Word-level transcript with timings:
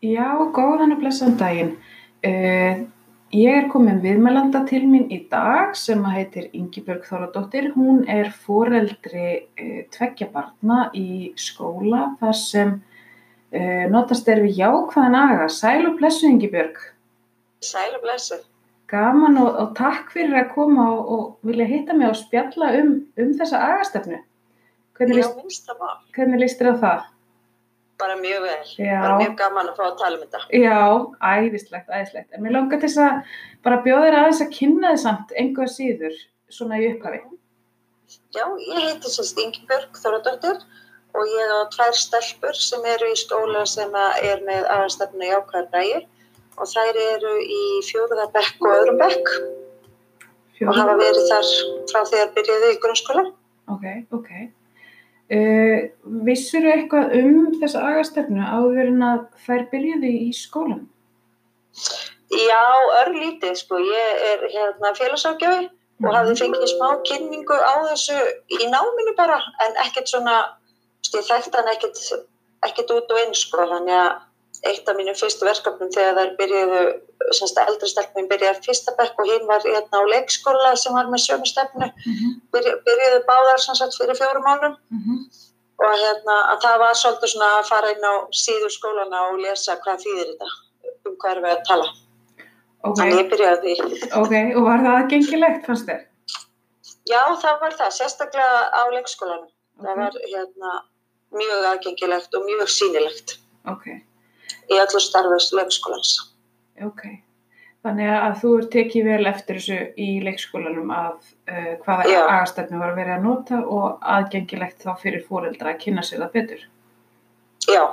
Já, 0.00 0.32
góðan 0.56 0.94
og 0.94 1.02
blessan 1.02 1.34
daginn. 1.36 1.74
Uh, 2.24 2.86
ég 3.36 3.56
er 3.58 3.66
komin 3.68 3.98
viðmælanda 4.00 4.62
til 4.70 4.86
mín 4.88 5.10
í 5.12 5.18
dag 5.28 5.74
sem 5.76 6.00
að 6.08 6.14
heitir 6.16 6.46
Ingibjörg 6.56 7.04
Þóradóttir. 7.04 7.68
Hún 7.74 8.06
er 8.08 8.30
foreldri 8.32 9.26
uh, 9.60 9.82
tveggja 9.92 10.30
barna 10.32 10.86
í 10.96 11.34
skóla 11.36 12.14
þar 12.22 12.38
sem 12.40 12.72
uh, 12.78 13.84
notast 13.92 14.32
er 14.32 14.40
við 14.46 14.62
jákvæðan 14.62 15.18
aga. 15.20 15.50
Sæl 15.52 15.84
og 15.90 16.00
blessu 16.00 16.32
Ingibjörg. 16.32 16.80
Sæl 17.60 17.92
og 17.98 18.00
blessu. 18.06 18.40
Gaman 18.88 19.36
og, 19.44 19.52
og 19.52 19.76
takk 19.76 20.16
fyrir 20.16 20.40
að 20.46 20.52
koma 20.56 20.88
og, 20.96 21.12
og 21.12 21.50
vilja 21.52 21.68
hitta 21.68 21.92
mig 21.92 22.08
og 22.08 22.16
spjalla 22.24 22.72
um, 22.80 23.02
um 23.20 23.36
þessa 23.36 23.60
agastefnu. 23.68 24.24
Hvernig 24.96 26.40
líst 26.40 26.64
þér 26.64 26.72
á 26.72 26.76
það? 26.88 27.08
Bara 28.00 28.16
mjög 28.16 28.44
vel. 28.46 28.72
Já. 28.80 28.98
Bara 29.02 29.16
mjög 29.20 29.34
gaman 29.38 29.70
að 29.70 29.78
fá 29.78 29.84
að 29.86 29.98
tala 30.00 30.16
um 30.16 30.24
þetta. 30.24 30.40
Já, 30.56 30.80
æðislegt, 31.30 31.90
æðislegt. 31.90 32.30
En 32.32 32.44
mér 32.44 32.56
langar 32.56 32.80
til 32.80 32.88
þess 32.88 33.02
að 33.04 33.34
bara 33.66 33.82
bjóða 33.84 34.06
þér 34.06 34.18
aðeins 34.20 34.44
að 34.44 34.54
kynna 34.56 34.94
þið 34.94 35.02
samt 35.04 35.34
að 35.36 35.72
síður 35.74 36.20
svona 36.50 36.80
í 36.80 36.88
upphafi. 36.94 37.20
Já, 38.34 38.44
ég 38.46 38.86
heiti 38.86 39.10
sérst 39.10 39.38
Ingibjörg 39.38 39.98
Þóradóttir 40.00 40.62
og 41.14 41.30
ég 41.30 41.52
á 41.54 41.60
tvær 41.74 41.96
stelpur 41.98 42.58
sem 42.58 42.84
eru 42.92 43.10
í 43.10 43.18
skóla 43.18 43.64
sem 43.66 43.94
er 44.22 44.42
með 44.46 44.66
aðastefnu 44.70 45.28
jákvæðar 45.28 45.68
bræði 45.72 46.00
og 46.56 46.70
þær 46.70 47.00
eru 47.02 47.34
í 47.42 47.62
fjóruða 47.86 48.28
bekk 48.34 48.64
og 48.66 48.76
öðrum 48.76 49.00
bekk 49.00 49.32
og 50.66 50.72
hafa 50.76 50.96
verið 51.00 51.28
þar 51.30 51.50
frá 51.90 52.00
því 52.10 52.22
að 52.24 52.32
byrjaði 52.38 52.72
í 52.72 52.80
grunnskóla. 52.82 53.24
Ok, 53.74 53.86
ok. 54.18 54.30
Uh, 55.30 55.90
vissur 56.26 56.64
eitthvað 56.66 57.12
um 57.20 57.52
þessa 57.60 57.84
agastefnu 57.86 58.42
áður 58.42 58.88
en 58.90 59.04
að 59.06 59.20
þær 59.44 59.68
byrjuði 59.70 60.10
í 60.24 60.30
skólan? 60.34 60.88
Já, 62.30 62.64
örlítið 63.04 63.54
sko. 63.60 63.78
Ég 63.78 64.24
er 64.30 64.42
hérna 64.50 64.90
félagsákjafi 64.98 65.68
og 66.02 66.16
hafði 66.16 66.34
fengið 66.40 66.66
smá 66.72 66.88
kynningu 67.06 67.58
á 67.62 67.74
þessu 67.90 68.16
í 68.58 68.68
náminu 68.72 69.14
bara 69.18 69.38
en 69.66 69.78
ekkert 69.84 70.10
svona, 70.10 70.36
ég 71.14 71.26
þekkti 71.28 71.58
hann 71.58 71.70
ekkert, 71.76 72.02
ekkert 72.66 72.92
út 72.96 73.14
og 73.14 73.22
inn 73.22 73.36
sko 73.36 73.66
þannig 73.70 73.98
að 74.00 74.12
eitt 74.68 74.88
af 74.88 74.96
mínum 74.96 75.14
fyrstu 75.16 75.46
verkefnum 75.48 75.90
þegar 75.94 76.16
þær 76.18 76.32
byrjuðu, 76.38 76.80
semst 77.38 77.58
eldri 77.62 77.88
stelpum 77.88 78.26
byrjaði 78.28 78.64
fyrsta 78.66 78.92
bekk 78.98 79.20
og 79.22 79.30
hinn 79.30 79.46
var 79.48 79.62
hérna 79.64 80.00
á 80.00 80.10
leikskóla 80.12 80.74
sem 80.76 80.92
var 80.96 81.06
með 81.12 81.22
sömu 81.26 81.46
stefnu 81.48 81.86
Mm 81.90 82.12
-hmm. 82.16 82.32
Byrju, 82.52 82.74
byrjuðu 82.86 83.20
báðar 83.30 83.58
sem 83.64 83.74
sagt 83.74 83.96
fyrir 83.98 84.16
fjórum 84.20 84.44
mánum 84.48 84.74
og 85.84 85.92
hérna 86.04 86.36
að 86.52 86.58
það 86.64 86.78
var 86.84 86.94
svolítið 86.94 87.28
svona 87.32 87.48
að 87.60 87.68
fara 87.72 87.90
inn 87.94 88.04
á 88.12 88.14
síður 88.42 88.72
skólana 88.78 89.18
og 89.30 89.38
lesa 89.44 89.76
hvað 89.84 90.02
þýðir 90.04 90.26
þetta 90.30 90.48
um 91.08 91.16
hvað 91.16 91.30
erum 91.32 91.44
við 91.44 91.56
að 91.56 91.64
tala 91.68 91.86
Ok, 92.84 92.96
þannig 92.98 93.18
ég 93.20 93.30
byrjaði 93.30 93.74
því 93.76 94.12
ok, 94.22 94.34
og 94.56 94.62
var 94.68 94.78
það 94.84 94.96
aðgengilegt 94.98 95.66
fannst 95.66 95.86
þér? 95.88 96.00
Já, 97.10 97.22
það 97.42 97.56
var 97.60 97.72
það, 97.80 97.90
sérstaklega 97.98 98.58
á 98.80 98.82
leikskólanum. 98.92 99.48
Það 99.82 99.90
Ok. 99.90 99.98
var 99.98 100.12
hérna, 100.32 100.70
mjög 101.32 101.64
aðgengilegt 101.72 102.34
og 102.36 102.42
mjög 102.44 102.68
sýnilegt 102.68 103.28
Ok, 103.72 103.84
í 104.70 104.78
öllu 104.78 105.02
starfis 105.02 105.50
leikskólans. 105.56 106.14
ok. 106.86 107.02
Þannig 107.80 108.10
að 108.12 108.34
þú 108.42 108.48
er 108.58 108.64
tekið 108.74 109.06
vel 109.08 109.26
eftir 109.30 109.56
þessu 109.56 109.76
í 109.96 110.08
leikskólanum 110.24 110.90
að 110.92 111.14
uh, 111.48 111.70
hvaða 111.84 112.10
Já. 112.12 112.18
agastefnu 112.26 112.80
var 112.80 112.92
verið 112.98 113.14
að 113.14 113.22
nota 113.24 113.60
og 113.64 114.02
aðgengilegt 114.16 114.84
þá 114.84 114.90
fyrir 115.00 115.24
fóreldra 115.24 115.72
að 115.72 115.80
kynna 115.86 116.04
sér 116.04 116.20
það 116.20 116.34
betur. 116.34 116.66
Já, 117.70 117.84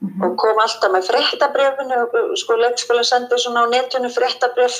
Mm 0.00 0.08
-hmm. 0.08 0.24
og 0.24 0.36
kom 0.36 0.58
alltaf 0.60 0.90
með 0.92 1.06
fréttabrefinu, 1.10 1.98
sko 2.36 2.56
leikskólinn 2.60 3.08
sendi 3.10 3.38
svona 3.40 3.62
á 3.64 3.72
netinu 3.72 4.10
fréttabref 4.12 4.74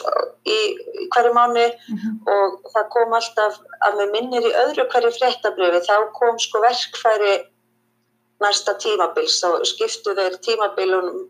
í, 0.44 0.58
í 1.02 1.06
hverju 1.14 1.32
mánu 1.38 1.66
og 2.34 2.48
það 2.72 2.91
kom 2.94 3.14
alltaf 3.19 3.54
að 3.86 3.97
með 4.00 4.12
minnir 4.14 4.44
í 4.50 4.52
öðru 4.64 4.84
hverju 4.92 5.12
fréttabrefi, 5.19 5.81
þá 5.88 5.97
kom 6.19 6.36
sko 6.38 6.60
verkfæri 6.66 7.32
næsta 8.44 8.76
tímabils, 8.82 9.41
þá 9.42 9.64
skiptu 9.69 10.14
þeir 10.16 10.36
tímabilunum 10.44 11.24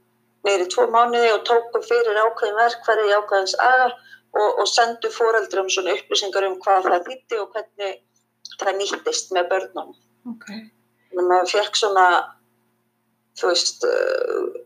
neyri 0.47 0.67
tvo 0.71 0.87
mánuði 0.95 1.33
og 1.35 1.45
tóku 1.49 1.83
fyrir 1.87 2.19
ákveðin 2.23 2.59
verkfæri 2.59 3.09
í 3.09 3.15
ákveðins 3.17 3.57
aga 3.63 3.89
og, 3.91 4.61
og 4.63 4.69
sendu 4.71 5.11
fóreldrum 5.15 5.71
svona 5.73 5.97
upplýsingar 5.97 6.47
um 6.49 6.59
hvað 6.63 6.89
það 6.91 7.09
þýtti 7.09 7.41
og 7.43 7.51
hvernig 7.55 7.99
það 8.61 8.79
nýttist 8.81 9.35
með 9.37 9.51
börnum. 9.53 9.93
Ok, 10.31 10.47
Þannig 11.11 11.23
að 11.23 11.31
maður 11.31 11.53
fekk 11.55 11.79
svona, 11.81 12.07
þú 13.41 13.51
veist, 13.53 13.87
uh, 13.87 14.63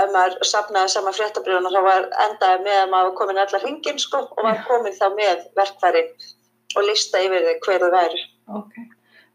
ef 0.00 0.12
maður 0.14 0.36
sapnaði 0.50 0.92
sama 0.92 1.12
fréttabrjónu 1.16 1.72
þá 1.72 1.80
var 1.86 2.08
endaði 2.26 2.64
með 2.66 2.80
að 2.82 2.92
maður 2.94 3.16
komin 3.20 3.42
allar 3.42 3.64
hringin 3.64 4.00
sko 4.02 4.22
og 4.26 4.42
var 4.44 4.62
komin 4.68 4.96
þá 4.96 5.06
með 5.16 5.46
verkfærin 5.58 6.12
og 6.76 6.88
lista 6.88 7.22
yfir 7.24 7.46
þau 7.46 7.56
hver 7.66 7.84
þau 7.84 7.92
væri. 7.96 8.22
ok. 8.60 8.78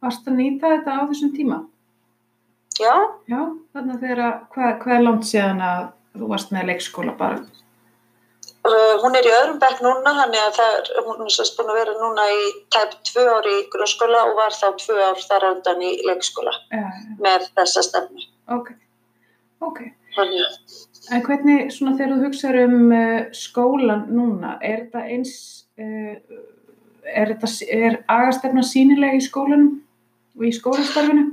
Varst 0.01 0.25
að 0.27 0.37
nýta 0.39 0.69
þetta 0.71 0.97
á 0.97 1.01
þessum 1.09 1.33
tíma? 1.37 1.61
Já, 2.79 2.93
Já, 3.27 3.41
þannig 3.75 3.95
að 3.97 4.03
þegar, 4.05 4.37
hvað, 4.53 4.69
hvað 4.83 4.95
er 4.95 5.03
langt 5.05 5.27
síðan 5.27 5.59
að 5.65 5.81
þú 6.17 6.29
varst 6.31 6.53
með 6.55 6.69
leikskóla 6.71 7.17
bara? 7.19 7.41
uh, 8.67 8.93
hún 9.01 9.15
er 9.17 9.25
í 9.27 9.31
öðrum 9.33 9.59
bekk 9.61 9.81
núna, 9.83 10.13
þannig 10.21 10.43
að 10.45 10.53
það, 10.59 10.75
er- 10.77 11.05
hún 11.07 11.23
er 11.25 11.33
sérst 11.35 11.57
búin 11.57 11.71
að 11.73 11.79
vera 11.81 11.95
núna 11.97 12.27
í 12.31 12.43
tæp 12.73 12.93
tvö 13.09 13.25
ár 13.37 13.49
í 13.49 13.57
grunnskóla 13.73 14.21
og 14.29 14.35
var 14.39 14.55
þá 14.55 14.67
tvö 14.83 14.99
ár 15.09 15.19
þar 15.25 15.47
ándan 15.49 15.81
í 15.87 15.91
leikskóla 16.07 16.53
Já, 16.71 16.85
já, 16.85 17.17
með 17.19 17.49
þessa 17.57 17.83
stefnu. 17.89 18.27
ok, 18.47 18.71
ok. 19.61 19.81
Þannig 20.15 20.45
að 20.47 20.79
En 21.11 21.23
hvernig, 21.25 21.71
svona 21.73 21.95
þegar 21.97 22.11
þú 22.13 22.25
hugsaður 22.27 22.63
um 22.67 22.91
uh, 22.93 23.21
skólan 23.33 24.03
núna, 24.13 24.51
er 24.61 24.83
þetta 24.85 25.01
eins, 25.09 25.31
uh, 25.81 26.15
er 27.09 27.31
er 27.33 27.97
agastefna 28.07 28.61
sínilega 28.63 29.17
í 29.17 29.23
skólanum 29.25 29.81
og 30.37 30.45
í 30.45 30.51
skólastarfinu? 30.53 31.25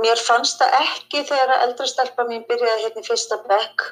Uh, 0.00 0.04
mér 0.06 0.16
fannst 0.26 0.58
það 0.60 0.76
ekki 0.80 1.24
þegar 1.28 1.50
að 1.56 1.64
eldra 1.68 1.86
stelpa 1.86 2.24
mín 2.28 2.44
byrjaði 2.48 2.82
hérna 2.86 3.00
í 3.02 3.06
fyrsta 3.08 3.36
bekk 3.48 3.82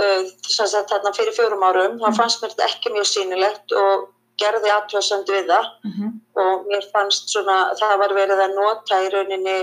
uh, 0.00 0.22
þess 0.46 0.74
að 0.74 0.88
þarna 0.90 1.12
fyrir 1.16 1.32
fjórum 1.36 1.62
árum 1.68 1.98
þá 2.00 2.08
Mm. 2.10 2.16
fannst 2.18 2.42
mér 2.42 2.50
þetta 2.54 2.68
ekki 2.70 2.92
mjög 2.94 3.06
sýnilegt 3.14 3.72
og 3.82 4.08
gerði 4.40 4.70
aðtöðsend 4.76 5.28
við 5.28 5.46
það 5.52 5.66
Uh 5.84 5.90
-huh. 5.98 6.10
og 6.44 6.66
mér 6.70 6.84
fannst 6.92 7.28
svona 7.30 7.58
það 7.80 7.98
var 7.98 8.14
verið 8.14 8.40
að 8.46 8.54
nota 8.56 9.02
í 9.04 9.10
rauninni 9.12 9.58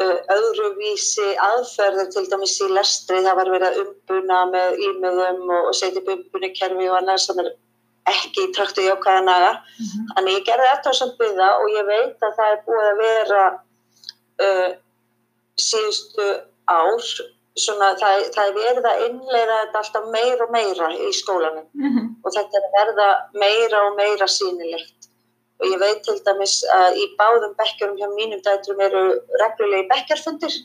uh, 0.00 0.18
öðruvísi 0.36 1.28
aðferður 1.48 2.08
til 2.14 2.24
dæmis 2.30 2.56
í 2.60 2.68
lestri 2.72 3.20
það 3.24 3.36
var 3.36 3.50
verið 3.54 3.68
að 3.68 3.78
umbuna 3.84 4.40
með 4.54 4.80
ímiðum 4.88 5.50
og, 5.58 5.74
setja 5.74 6.00
upp 6.00 6.08
umbunikerfi 6.16 6.88
og 6.90 6.96
annað 6.98 7.18
sem 7.26 7.38
er 7.44 7.52
ekki 8.06 8.44
í 8.48 8.52
traktu 8.54 8.82
jákvæðanaga 8.86 9.52
Þannig 10.14 10.32
ég 10.38 10.44
gerði 10.48 10.68
aðtöðsand 10.72 11.14
við 11.20 11.32
það 11.40 11.54
og 11.62 11.68
ég 11.76 11.86
veit 11.92 12.18
að 12.28 12.36
það 12.38 12.50
er 12.52 12.60
búið 12.66 12.88
að 12.90 13.00
vera 13.04 13.44
uh, 14.42 14.76
síðustu 15.60 16.26
ár, 16.68 17.08
svona 17.56 17.92
það, 18.00 18.26
það 18.34 18.48
er 18.50 18.56
verið 18.58 18.88
að 18.90 19.02
innleira 19.06 19.58
þetta 19.62 19.82
alltaf 19.82 20.08
meira 20.12 20.46
og 20.46 20.52
meira 20.52 20.90
í 20.92 21.10
skólanum. 21.16 21.66
Uh 21.80 21.88
-huh. 21.94 22.06
og 22.22 22.36
þetta 22.36 22.58
er 22.60 22.66
að 22.68 22.76
verða 22.78 23.08
meira 23.44 23.82
og 23.88 23.96
meira 23.96 24.28
sýnilegt. 24.28 25.10
Og 25.56 25.70
ég 25.72 25.80
veit 25.80 26.02
til 26.04 26.18
dæmis 26.24 26.58
að 26.68 26.98
í 27.00 27.04
báðum 27.16 27.54
bekkjurum 27.56 27.96
hjá 27.96 28.08
mínum 28.12 28.42
dætrum 28.44 28.80
eru 28.80 29.04
reglulegi 29.40 29.88
bekkjarfundir. 29.88 30.56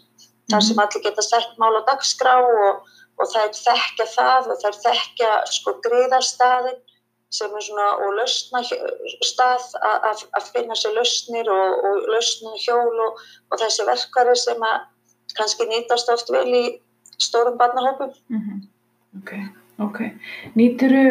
Þar 0.51 0.63
sem 0.67 0.81
allir 0.83 1.03
geta 1.05 1.23
sett 1.23 1.53
mál 1.57 1.79
á 1.79 1.81
dagskrá 1.87 2.33
og, 2.43 2.81
og 3.19 3.25
þær 3.33 3.53
þekkja 3.55 4.07
það 4.17 4.49
og 4.51 4.57
þær 4.63 4.75
þekkja 4.85 5.31
sko 5.47 5.77
griðarstaðin 5.85 6.79
sem 7.31 7.53
er 7.55 7.63
svona 7.63 7.87
og 8.03 8.13
lausna 8.17 8.59
stað 9.23 9.63
að- 9.79 10.07
að 10.09 10.23
að 10.37 10.49
finna 10.53 10.75
sér 10.75 10.95
lausnir 10.97 11.47
og, 11.49 11.85
og 11.87 12.09
lausna 12.13 12.51
hjól 12.65 12.99
og, 13.07 13.21
og 13.51 13.59
þessi 13.61 13.85
verkari 13.87 14.35
sem 14.35 14.61
að 14.71 14.79
kannski 15.37 15.67
nýtast 15.69 16.11
oft 16.11 16.29
vel 16.29 16.47
í 16.47 16.65
stórum 17.21 17.57
barnahópum. 17.57 18.11
Uh 18.29 18.41
-huh. 18.47 18.59
Ok, 19.21 19.31
ok. 19.79 19.99
Nýturu, 20.55 21.05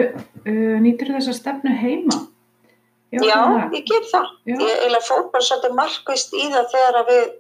uh, 0.46 1.14
þessa 1.16 1.32
stefnu 1.32 1.72
heima? 1.76 2.26
Já, 3.10 3.20
það. 3.20 3.72
ég 3.74 3.84
ger 3.90 4.04
það. 4.12 4.26
Já. 4.46 4.56
Ég 4.60 5.02
fór 5.02 5.30
bara 5.32 5.42
svolítið 5.42 5.74
markvist 5.74 6.32
í 6.34 6.44
það 6.52 6.66
þegar 6.74 6.98
að 7.00 7.08
við 7.10 7.32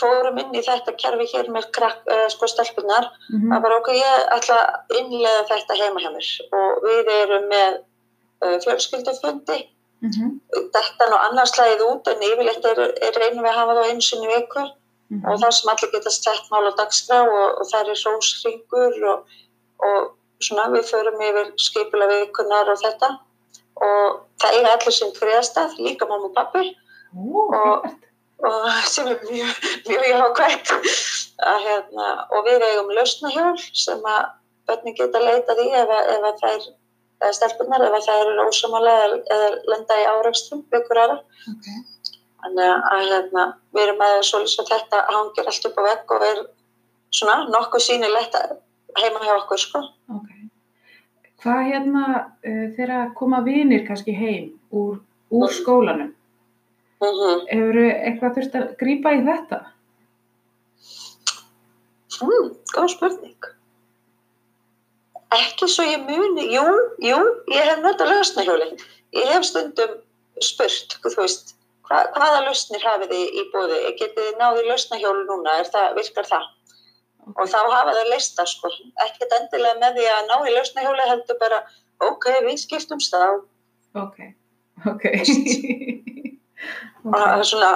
fórum 0.00 0.38
inn 0.38 0.54
í 0.54 0.62
þetta 0.62 0.94
kerfi 0.96 1.26
hér 1.34 1.50
með 1.50 1.70
krakk, 1.76 2.02
uh, 2.10 2.26
sko 2.32 2.46
stelpunar. 2.46 3.04
Uh 3.04 3.38
-huh. 3.38 3.48
Það 3.52 3.62
var 3.62 3.76
okkur, 3.78 3.94
ég 3.94 4.26
ætla 4.36 4.56
að 4.64 4.98
innlega 5.00 5.44
þetta 5.52 5.78
heima 5.82 6.00
hjá 6.00 6.10
mér 6.16 6.28
og 6.52 6.82
við 6.88 7.12
erum 7.22 7.48
með 7.48 7.78
fjölskyldufundi. 8.64 9.58
Uh 10.00 10.08
-huh. 10.16 10.28
þetta 10.74 11.08
nú 11.10 11.16
annars 11.20 11.52
slæðið 11.52 11.82
út 11.86 12.08
en 12.08 12.22
yfirleitt 12.24 12.64
er, 12.64 12.78
er 13.06 13.18
reynum 13.20 13.44
við 13.44 13.50
að 13.50 13.58
hafa 13.60 13.74
það 13.78 13.90
einu 13.90 14.00
sinni 14.06 14.26
í 14.28 14.36
viku. 14.36 14.62
Mhm. 15.10 15.26
og 15.26 15.40
það 15.42 15.50
sem 15.50 15.70
allir 15.72 15.90
geta 15.92 16.10
sett 16.10 16.50
mál 16.50 16.68
á 16.70 16.72
dagskrá 16.78 17.20
og, 17.26 17.46
og 17.60 17.66
það 17.66 17.88
er 17.90 17.98
rósringur 18.06 18.94
og, 19.12 19.24
og 19.88 20.12
svona 20.40 20.68
við 20.70 20.84
förum 20.90 21.24
yfir 21.28 21.48
skipula 21.58 22.06
vikunar 22.06 22.70
og 22.70 22.78
þetta. 22.78 23.08
Og 23.80 24.20
það 24.40 24.58
er 24.60 24.68
allir 24.70 24.94
sem 24.94 25.10
friðastað, 25.16 25.74
líka 25.78 26.06
mamma 26.06 26.30
og 26.30 26.34
pappi 26.34 26.76
Ó, 27.10 27.20
Og- 27.60 27.86
og 28.46 28.70
sem 28.92 29.06
er 29.06 29.18
mjög, 29.30 29.54
mjög 29.88 30.04
jákvæmt 30.12 30.70
að, 31.42 31.58
hérna, 31.66 32.06
og 32.30 32.44
við 32.46 32.62
eigum 32.68 32.92
lausnahjól 32.94 33.58
sem 33.74 33.98
að 33.98 34.30
börnin 34.68 34.96
geta 34.96 35.18
leitað 35.18 35.64
í 35.64 35.68
ef, 35.74 35.90
ef 36.14 36.22
að 36.30 36.40
þær 36.44 36.68
eða 37.20 37.36
stelpunar 37.36 37.84
ef 37.86 37.96
að 37.98 38.06
þær 38.08 38.30
eru 38.32 38.46
ósamálega 38.48 39.08
eða, 39.36 39.48
lenda 39.72 39.98
í 40.00 40.06
áreikstum 40.14 40.62
ykkur 40.78 41.02
aðra. 41.04 41.18
ok, 41.52 41.70
Þannig 42.40 42.70
að 42.90 43.02
hérna, 43.10 43.42
við 43.76 43.82
erum 43.84 43.98
með 44.00 44.14
svolítið 44.30 44.60
að 44.62 44.70
þetta 44.72 45.00
hangir 45.10 45.50
allt 45.50 45.66
upp 45.68 45.80
á 45.80 45.82
vegg 45.86 46.14
og 46.16 46.26
er 46.30 46.38
svona 47.12 47.36
nokkuð 47.52 47.84
sýnilegt 47.84 48.38
heima 49.00 49.24
hjá 49.26 49.34
okkur 49.36 49.60
sko. 49.60 49.82
ok. 50.16 50.30
Hvað 51.40 51.60
hérna 51.70 52.06
uh, 52.20 52.64
þegar 52.76 53.12
koma 53.16 53.40
vinir 53.44 53.86
kannski 53.86 54.12
heim 54.16 54.50
úr, 54.70 54.98
úr 55.32 55.52
skólanum? 55.52 56.14
Mm 57.00 57.46
Hefur 57.48 57.78
eitthvað 57.80 58.34
þurft 58.36 58.56
að 58.58 58.72
grípa 58.80 59.12
í 59.16 59.22
þetta? 59.24 59.60
Mm, 62.20 62.50
góð 62.74 62.90
spurning. 62.92 63.48
Ekki 65.34 65.68
svo 65.70 65.86
ég 65.86 66.06
muni, 66.08 66.48
jú, 66.50 66.64
jú, 67.04 67.18
ég 67.54 67.68
hef 67.68 67.82
notað 67.84 68.10
lausnahjóli. 68.14 68.70
Ég 69.14 69.28
hef 69.30 69.46
stundum 69.46 69.98
spurt, 70.42 70.96
þú 71.04 71.12
veist, 71.20 71.52
hva, 71.86 72.00
hvaða 72.16 72.40
lausnir 72.48 72.82
hafið 72.86 73.12
þið 73.14 73.36
í 73.38 73.44
bóði? 73.52 73.78
Getið 74.00 74.24
þið 74.24 74.40
náðið 74.40 74.70
lausnahjóli 74.72 75.22
núna? 75.28 75.54
Er 75.62 75.70
það, 75.70 75.94
virkar 76.00 76.28
það? 76.30 76.48
Og 77.30 77.46
þá 77.52 77.58
hafa 77.60 77.94
þau 77.94 78.10
leista, 78.10 78.46
sko. 78.48 78.72
Ekkert 79.06 79.36
endilega 79.38 79.78
með 79.78 80.00
því 80.00 80.10
að 80.16 80.28
ná 80.30 80.36
í 80.40 80.54
lausnahjóli 80.56 81.08
heldur 81.12 81.40
bara, 81.42 81.62
ok, 82.08 82.28
við 82.48 82.60
skiptumst 82.64 83.14
á. 83.14 83.38
Ok, 84.00 84.18
ok. 84.90 85.06
Og 87.06 87.14
það 87.14 87.30
er 87.32 87.46
svona, 87.48 87.70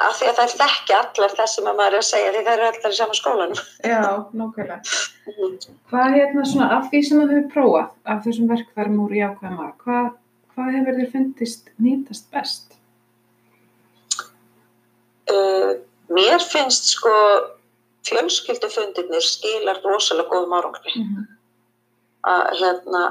af 0.00 0.16
því 0.16 0.28
að 0.30 0.38
það 0.38 0.46
er 0.46 0.54
þekki 0.60 0.96
allar 0.96 1.34
það 1.36 1.50
sem 1.52 1.68
að 1.68 1.78
maður 1.80 1.96
er 1.96 2.00
að 2.00 2.08
segja 2.08 2.32
því 2.34 2.42
það 2.46 2.54
eru 2.54 2.66
allar 2.70 2.94
í 2.94 2.98
sama 2.98 3.18
skólanum. 3.18 3.62
Já, 3.92 4.02
nákvæmlega. 4.40 4.78
Hvað 5.90 6.16
hérna 6.16 6.44
svona 6.48 6.68
af 6.78 6.88
því 6.90 7.02
sem 7.06 7.20
þú 7.20 7.28
hefur 7.30 7.46
prófað 7.54 8.12
af 8.14 8.24
þessum 8.26 8.50
verkfærum 8.50 8.98
úr 9.04 9.14
jákvæma, 9.18 9.68
hvað, 9.84 10.10
hvað 10.54 10.74
hefur 10.78 11.00
þér 11.00 11.10
fundist 11.14 11.72
nýtast 11.78 12.30
best? 12.34 12.76
Uh, 15.30 15.78
mér 16.10 16.42
finnst 16.42 16.90
sko 16.96 17.14
fjölskyldufundirnir 18.08 19.24
skilar 19.24 19.82
rosalega 19.84 20.32
góðum 20.32 20.56
árangri 20.56 20.96
Mm 20.96 21.10
-hmm. 21.10 21.26
að 22.22 22.42
hérna 22.60 23.02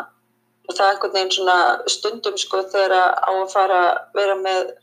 og 0.70 0.76
það 0.76 0.86
er 0.86 0.92
einhvern 0.94 1.14
veginn 1.14 1.32
svona 1.32 1.58
stundum 1.88 2.38
sko 2.38 2.62
þegar 2.74 2.94
á 3.26 3.32
að 3.32 3.52
fara 3.54 3.80
að 3.90 3.98
vera 4.14 4.36
með 4.36 4.74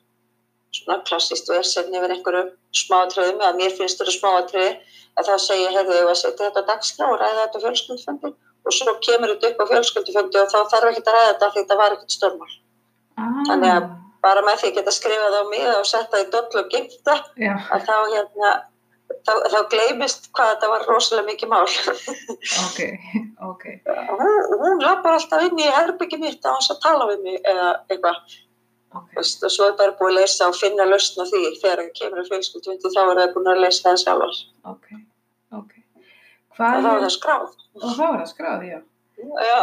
svona 0.76 0.98
klassíst 1.08 1.48
versen 1.52 1.92
yfir 1.94 2.14
einhverjum 2.16 2.50
smáatriðum 2.80 3.40
eða 3.42 3.56
mér 3.60 3.74
finnst 3.78 4.00
þetta 4.02 4.14
smáatriði 4.18 4.70
að 5.16 5.28
þá 5.30 5.34
segja, 5.46 5.70
heyrðu, 5.76 5.94
ég 5.96 6.08
var 6.08 6.14
að 6.16 6.22
setja 6.22 6.46
þetta 6.50 6.62
á 6.62 6.68
dagskrá 6.70 7.06
og 7.12 7.20
ræða 7.22 7.42
þetta 7.44 7.60
á 7.60 7.64
fjölskyldufundi? 7.66 8.32
Og 8.66 8.74
svo 8.74 8.94
kemur 9.06 9.32
þetta 9.34 9.52
upp 9.52 9.62
á 9.62 9.70
fjölskyldufundi 9.72 10.40
og 10.42 10.50
þá 10.52 10.58
þarf 10.74 10.90
ekki 10.92 11.04
að 11.06 11.16
ræða 11.16 11.28
þetta 11.32 11.50
því 11.54 11.62
þetta 11.62 11.78
var 11.80 11.96
ekkert 11.96 12.16
stórmál. 12.18 12.54
Ah, 13.16 13.42
Þannig 13.48 13.72
að- 13.76 13.92
bara 14.26 14.42
með 14.42 14.56
því 14.60 14.68
að 14.70 14.76
geta 14.80 14.92
skrifað 14.96 15.34
á 15.38 15.42
mig 15.50 15.66
og 15.70 15.84
setja 15.86 16.20
í 16.24 16.30
doll 16.32 16.60
og 16.60 16.70
gifta 16.72 17.14
að 17.76 17.84
þá 17.86 17.96
hérna 18.12 18.48
þá, 19.26 19.32
þá 19.52 19.58
gleymist 19.70 20.26
hvað 20.34 20.48
þetta 20.52 20.70
var 20.72 20.86
rosalega 20.90 21.26
mikið 21.30 21.52
mál. 21.52 21.66
Ok, 22.64 22.80
ok. 23.50 23.64
hún, 24.18 24.34
hún 24.64 24.82
lappar 24.82 25.16
alltaf 25.20 25.46
inn 25.46 25.60
í 25.62 25.68
herbyggi 25.70 26.18
mitt 26.18 26.42
á 26.42 26.50
hans 26.56 26.70
að 26.74 26.82
tala 26.82 27.06
við 27.12 27.22
mig 27.28 27.38
eða 27.46 27.68
eitthvað 27.86 28.18
ok. 28.94 29.08
veist, 29.16 29.42
og 29.44 29.50
svo 29.54 29.68
er 29.70 29.76
bara 29.78 29.96
búið 29.98 30.12
að 30.12 30.18
leysa 30.20 30.48
og 30.50 30.58
finna 30.60 30.86
lausn 30.88 31.22
á 31.22 31.24
því 31.30 31.42
þegar 31.62 31.82
hann 31.82 31.92
kemur 32.00 32.22
í 32.22 32.28
fjölskyldufundi 32.30 32.92
þá 32.94 33.00
er 33.02 33.20
það 33.22 33.34
búin 33.36 33.50
að 33.52 33.62
leysa 33.64 33.88
það 33.88 34.00
sjálfur 34.04 34.38
Ok, 34.72 34.86
ok. 35.60 35.72
og 36.50 36.56
Hvað 36.60 36.78
þá 36.86 36.90
er 36.92 37.02
það 37.06 37.14
skráð 37.16 37.48
og 37.82 37.88
þá 37.98 38.04
er 38.06 38.20
það 38.20 38.30
skráð, 38.34 38.66
já. 38.70 38.78
já, 39.50 39.60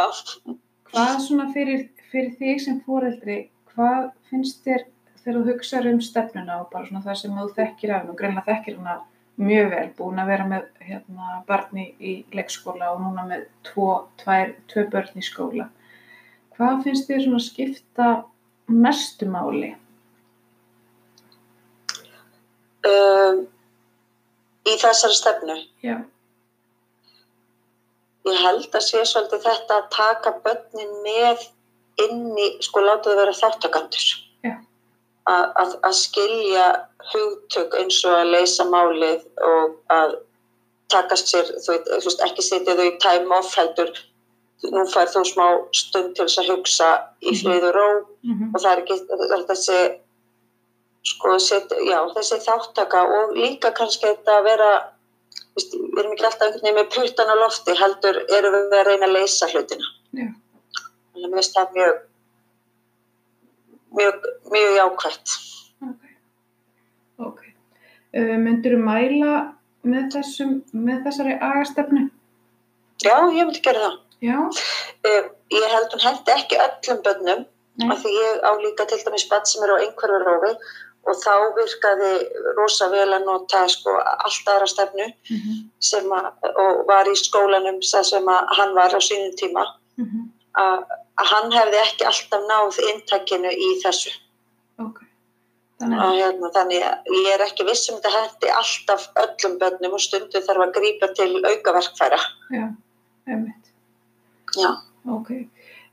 Hvað 0.94 1.14
svona 1.26 1.48
fyrir, 1.54 1.88
fyrir 2.12 2.34
þig 2.38 2.60
sem 2.62 2.76
fóreldri, 2.86 3.38
hvað 3.74 4.12
finnst 4.30 4.60
þér 4.62 4.84
þegar 5.24 5.38
þú 5.40 5.42
hugsaður 5.48 5.88
um 5.94 6.00
stefnuna 6.04 6.60
og 6.60 6.68
bara 6.70 6.86
svona 6.86 7.02
það 7.02 7.16
sem 7.22 7.34
þú 7.40 7.46
þekkir 7.56 7.94
af 7.96 8.08
og 8.12 8.18
greinlega 8.20 8.46
þekkir 8.52 8.76
hana 8.78 8.94
mjög 9.40 9.70
vel, 9.72 9.86
búin 9.98 10.20
að 10.22 10.28
vera 10.30 10.44
með 10.46 10.66
hérna, 10.84 11.40
barni 11.48 11.88
í 11.98 12.12
leikskóla 12.36 12.92
og 12.94 13.00
núna 13.02 13.24
með 13.26 13.48
tvo, 13.66 13.88
tvær, 14.22 14.52
tvö 14.70 14.84
börn 14.92 15.18
í 15.18 15.24
skóla. 15.26 15.66
Hvað 16.54 16.84
finnst 16.84 17.08
þér 17.10 17.24
svona 17.24 17.42
skipta 17.42 18.08
mestu 18.68 19.26
máli? 19.30 19.74
um, 22.88 23.44
í 24.64 24.76
þessari 24.80 25.16
stefnu 25.18 25.56
Já, 25.84 25.96
ég 28.28 28.40
held 28.40 28.68
að 28.70 28.86
sé 28.86 29.02
svolítið 29.08 29.44
þetta 29.44 29.80
að 29.80 29.90
taka 29.96 30.34
börnin 30.44 30.94
með 31.04 31.48
inn 32.04 32.32
í, 32.40 32.48
sko 32.64 32.82
láta 32.84 33.12
þau 33.12 33.20
vera 33.20 33.36
þáttakandur 33.38 34.06
Já. 34.44 34.56
að, 35.30 35.76
að, 35.76 35.96
skilja 36.00 36.68
hugtök 37.12 37.76
eins 37.80 38.00
og 38.08 38.16
að 38.18 38.32
leysa 38.32 38.66
málið 38.68 39.26
og 39.44 39.76
að 39.92 40.16
taka 40.92 41.16
sér, 41.18 41.48
þú 41.64 41.78
veist, 41.92 42.24
ekki 42.24 42.44
setja 42.44 42.76
þau 42.76 42.86
í 42.88 42.96
time 43.02 43.38
off 43.38 43.54
nú 44.72 44.84
fær 44.92 45.08
þú 45.12 45.22
smá 45.28 45.46
stund 45.76 46.14
til 46.16 46.24
þess 46.26 46.38
að 46.42 46.50
hugsa 46.54 46.88
í 47.22 47.30
Mhm. 47.32 47.40
frið 47.42 47.64
og 47.68 47.74
ró 47.76 47.88
mm 48.24 48.54
og 48.54 48.60
það 48.62 48.72
er 48.72 48.82
ekki 48.82 48.96
það 49.08 49.46
þessi 49.50 49.78
sko, 51.04 51.38
set, 51.38 51.68
já, 51.90 51.98
þessi 52.16 52.38
þáttaka 52.46 53.00
og 53.18 53.34
líka 53.36 53.70
kannski 53.76 54.06
þetta 54.08 54.38
að 54.38 54.44
vera 54.48 54.70
veist, 55.56 55.74
við 55.74 55.98
erum 56.00 56.12
ekki 56.14 56.24
alltaf 56.24 56.46
einhvern 56.46 56.62
veginn 56.64 56.78
með 56.80 56.88
puttan 56.94 57.28
á 57.28 57.36
lofti 57.42 57.74
heldur 57.76 58.16
erum 58.38 58.54
við 58.70 58.78
að 58.80 58.86
reyna 58.88 59.06
að 59.06 59.12
leysa 59.18 59.46
hlutina 59.52 59.86
Já. 60.16 60.28
þannig 61.12 61.24
að 61.24 61.30
mér 61.30 61.36
finnst 61.42 61.56
það 61.58 61.74
mjög 61.76 62.00
mjög, 63.98 64.24
mjög 64.50 64.70
jákvætt 64.78 65.34
ok. 65.82 66.02
Ok. 67.28 67.40
Uh, 68.14 68.36
Myndur 68.40 68.74
þú 68.74 68.80
mæla 68.86 69.34
með, 69.84 70.08
þessum, 70.16 70.56
með 70.72 71.04
þessari 71.06 71.36
agastefnu? 71.40 72.08
já, 73.04 73.16
ég 73.36 73.44
myndi 73.46 73.60
gera 73.62 73.84
það 73.84 73.96
Eh, 75.04 75.22
ég 75.50 75.68
held 75.74 75.92
hún 75.92 76.00
hendi 76.00 76.30
ekki 76.32 76.56
öllum 76.66 77.02
bönnum 77.02 77.44
af 77.90 78.02
því 78.02 78.10
ég 78.22 78.42
á 78.46 78.50
líka 78.62 78.86
til 78.86 78.98
dæmis 79.04 79.28
bann 79.28 79.46
sem 79.46 79.62
er 79.62 79.74
á 79.74 79.82
einhverju 79.82 80.18
rófi 80.24 80.52
og 81.04 81.14
þá 81.20 81.32
virkaði 81.56 82.12
rosa 82.56 82.88
vel 82.88 83.12
að 83.12 83.24
nota 83.24 83.68
sko 83.68 83.90
allt 84.00 84.46
aðra 84.48 84.66
stefnu 84.66 85.06
Mm 85.30 85.36
-hmm. 85.36 85.56
sem 85.80 86.04
að, 86.12 86.26
og 86.56 86.86
var 86.88 87.06
í 87.06 87.14
skólanum 87.14 87.82
sem 87.82 88.26
hann 88.58 88.74
var 88.74 88.94
á 88.94 89.00
sínum 89.00 89.34
tíma 89.36 89.64
Mm 89.96 90.04
-hmm. 90.04 90.24
að, 90.54 90.84
hann 91.16 91.52
hefði 91.52 91.78
ekki 91.86 92.04
alltaf 92.04 92.40
náð 92.48 92.78
inntakinu 92.92 93.50
í 93.50 93.82
þessu 93.84 94.10
Ok. 94.78 94.98
Þannig 95.80 96.00
að, 96.00 96.14
hérna, 96.18 96.50
þannig 96.54 96.82
að 96.82 96.96
ég 97.26 97.34
er 97.34 97.40
ekki 97.40 97.64
viss 97.64 97.90
um 97.90 97.96
þetta 98.00 98.10
hendi 98.16 98.48
alltaf 98.60 99.08
öllum 99.22 99.58
bönnum 99.58 99.92
og 99.92 100.00
stundu 100.00 100.40
þarf 100.40 100.62
að 100.66 100.74
grípa 100.78 101.12
til 101.14 101.44
aukaverkfæra 101.44 102.18
já, 102.50 102.66
einmitt. 103.28 103.64
Já. 104.58 104.70
Ok. 105.14 105.30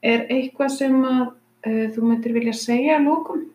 Er 0.01 0.27
eitthvað 0.31 0.75
sem 0.75 0.97
að 1.05 1.23
uh, 1.31 1.87
þú 1.95 2.05
myndir 2.07 2.35
vilja 2.37 2.53
segja 2.57 2.99
að 2.99 3.09
lókum? 3.09 3.47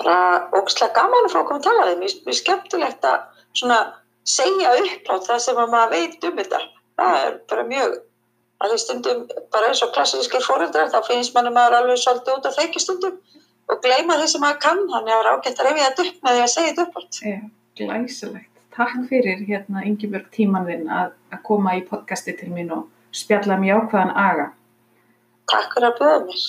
bara 0.00 0.48
ógslag 0.56 0.92
gaman 0.96 1.26
að 1.26 1.34
fá 1.34 1.40
að 1.40 1.48
koma 1.48 1.60
að 1.60 1.66
tala 1.68 1.88
við 1.88 1.98
mér 2.00 2.14
er 2.32 2.38
skemmtilegt 2.38 3.08
að 3.08 3.42
svona 3.60 3.80
segja 4.28 4.72
upp 4.82 5.10
á 5.12 5.14
það 5.26 5.42
sem 5.46 5.60
að 5.60 5.74
maður 5.74 5.92
veit 5.96 6.28
um 6.28 6.38
þetta 6.38 6.60
það 7.00 7.16
er 7.24 7.36
bara 7.52 7.66
mjög 7.72 7.96
að 8.60 8.72
því 8.72 8.78
stundum 8.84 9.22
bara 9.52 9.70
eins 9.70 9.82
og 9.84 9.92
klassískir 9.96 10.44
fóreldrar 10.44 10.92
þá 10.92 11.00
finnst 11.08 11.36
manni 11.36 11.52
maður 11.54 11.78
alveg 11.80 12.02
svolítið 12.02 12.36
út 12.36 12.48
af 12.50 12.58
þeikki 12.58 12.84
stundum 12.84 13.18
og 13.70 13.82
gleyma 13.84 14.18
því 14.20 14.28
sem 14.32 14.44
maður 14.44 14.62
kann 14.66 14.82
að 14.88 15.10
það 15.10 15.16
er 15.18 15.30
ágætt 15.32 15.62
að 15.62 15.68
reyfja 15.68 15.88
þetta 15.88 16.06
upp 16.06 16.24
með 16.26 16.38
því 16.38 16.44
að 16.44 16.54
segja 16.54 16.70
þetta 16.70 16.86
upp 16.86 17.00
átt 17.02 17.20
Já, 17.24 17.38
glæsilegt. 17.80 18.59
Takk 18.76 19.08
fyrir 19.10 19.42
hérna 19.48 19.82
Ingibjörg 19.86 20.30
tíman 20.34 20.68
þinn 20.68 20.88
að, 20.94 21.12
að 21.34 21.42
koma 21.46 21.74
í 21.78 21.84
podcasti 21.88 22.36
til 22.38 22.52
mín 22.54 22.70
og 22.74 22.86
spjalla 23.16 23.58
um 23.58 23.66
jákvæðan 23.66 24.12
aga. 24.14 24.50
Takk 25.50 25.74
fyrir 25.74 25.88
að 25.90 25.96
bjóða 25.98 26.20
mér 26.26 26.44